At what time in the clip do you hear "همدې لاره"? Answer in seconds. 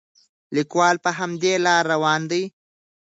1.17-1.87